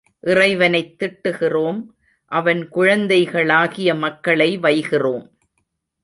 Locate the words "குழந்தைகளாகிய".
2.67-3.95